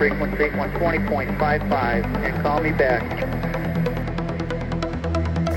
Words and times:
frequency 0.00 0.44
120.55 0.44 2.04
and 2.24 2.42
call 2.42 2.62
me 2.62 2.72
back. 2.72 3.02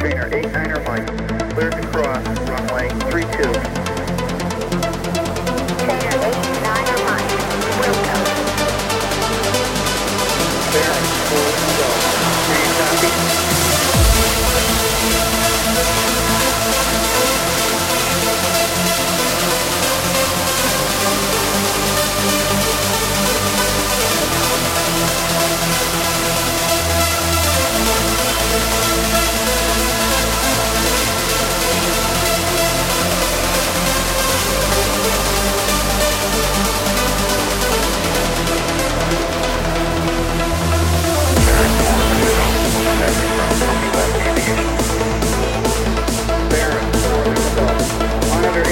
Trainer 0.02 0.30
89er 0.30 0.86
Mike, 0.86 1.08
cleared 1.54 1.72
to 1.72 1.88
cross, 1.88 2.28
runway 2.50 2.90
32. 3.10 3.73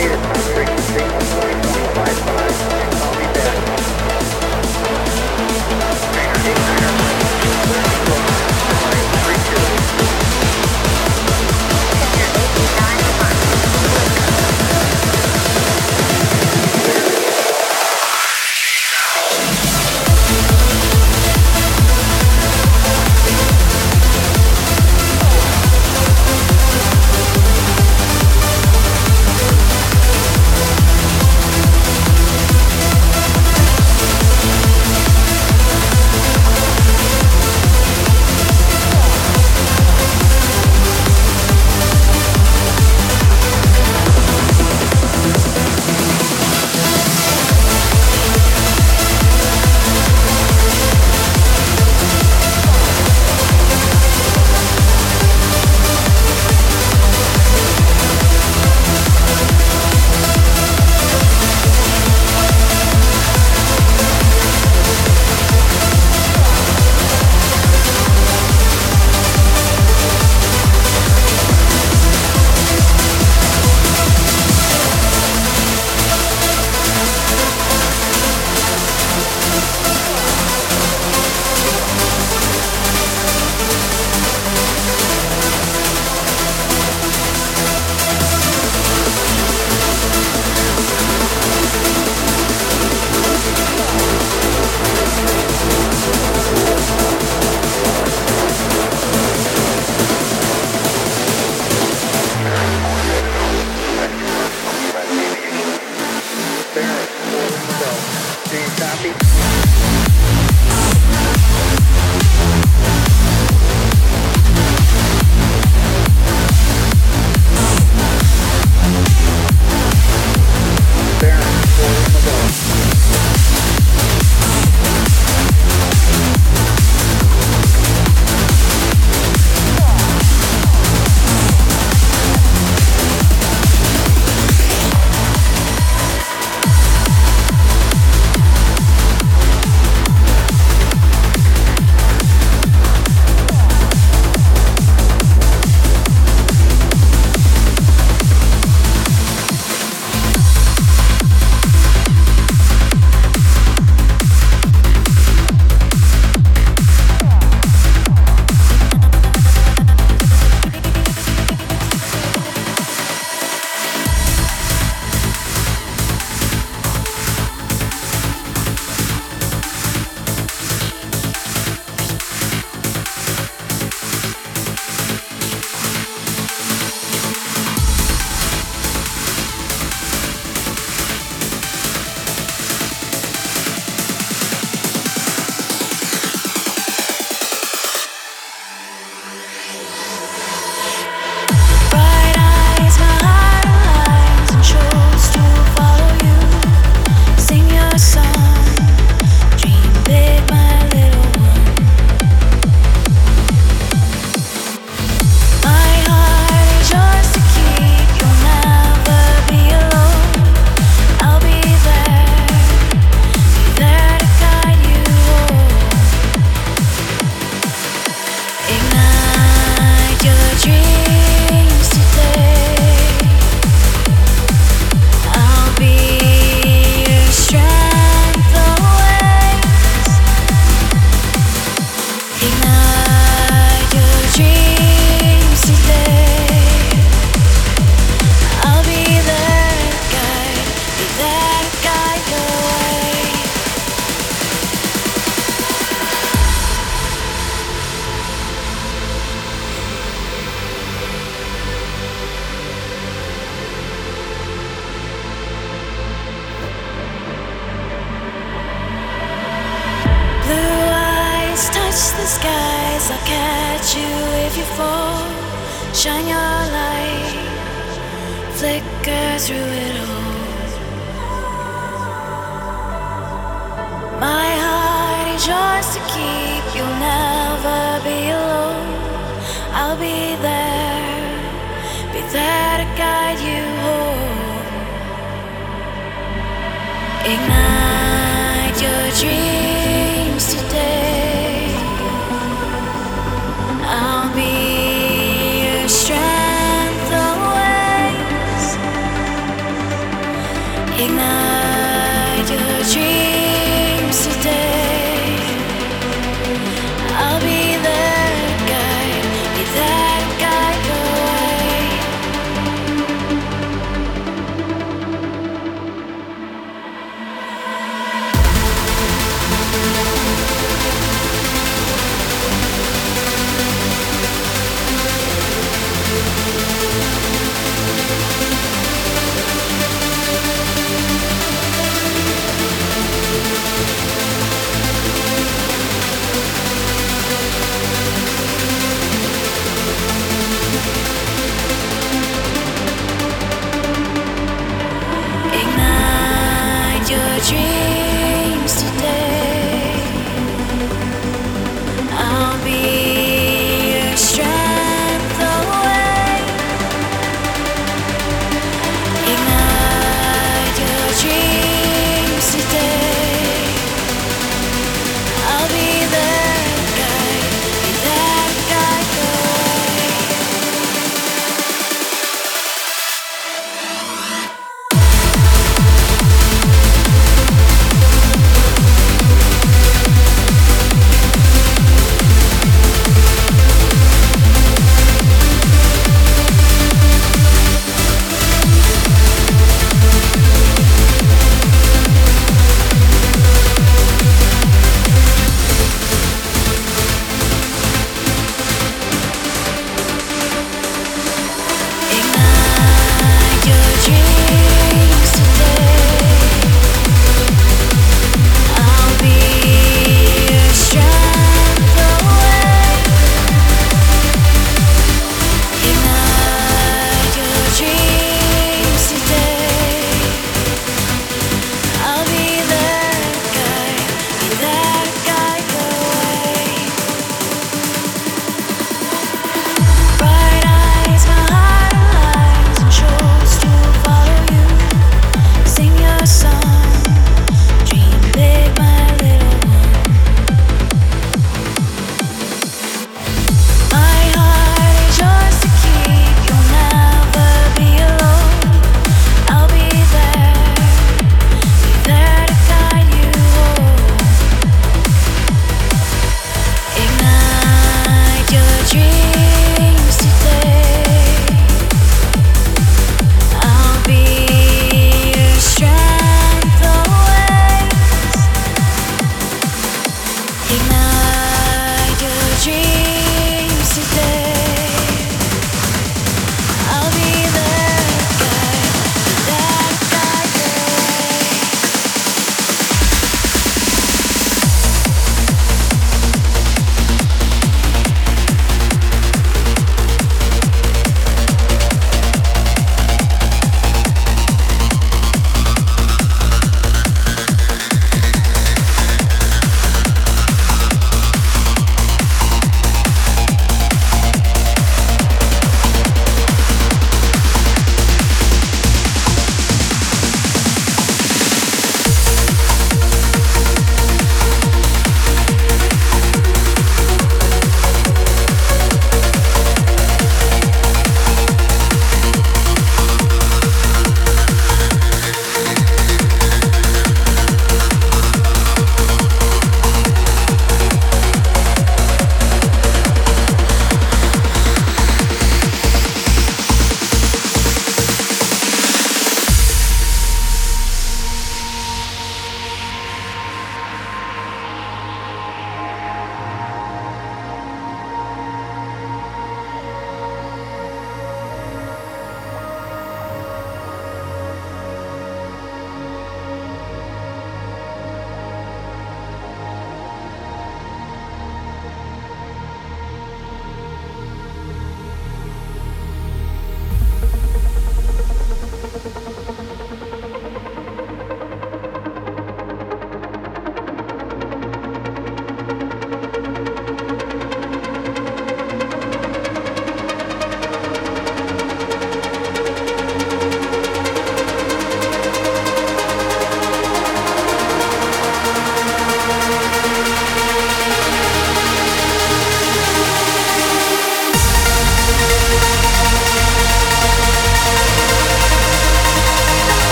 United. 0.00 0.29